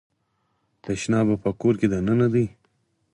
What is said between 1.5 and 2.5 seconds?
کور کې دننه دی؟